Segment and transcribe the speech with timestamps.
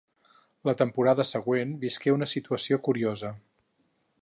[0.69, 3.35] La temporada següent visqué una situació curiosa.